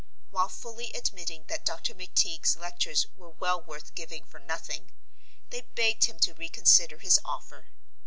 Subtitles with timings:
[0.31, 1.93] While fully admitting that Dr.
[1.93, 4.89] McTeague's lectures were well worth giving for nothing,
[5.51, 7.67] they begged him to reconsider his offer.